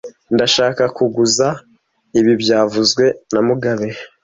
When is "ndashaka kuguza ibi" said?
0.35-2.33